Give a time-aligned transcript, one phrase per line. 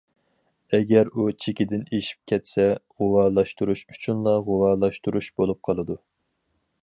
[0.75, 2.65] ئەگەر ئۇ چېكىدىن ئېشىپ كەتسە،«
[3.03, 5.99] غۇۋالاشتۇرۇش ئۈچۈنلا غۇۋالاشتۇرۇش» بولۇپ قالىدۇ.